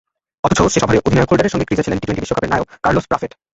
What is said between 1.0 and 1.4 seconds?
অধিনায়ক